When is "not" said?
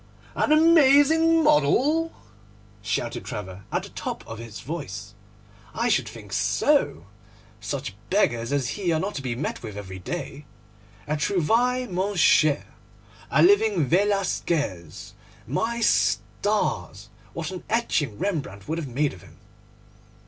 8.99-9.13